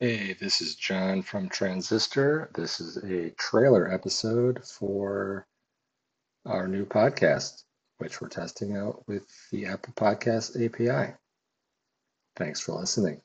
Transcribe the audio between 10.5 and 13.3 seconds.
API. Thanks for listening.